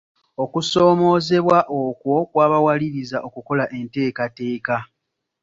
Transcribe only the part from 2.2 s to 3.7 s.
kwabawaliriza okukola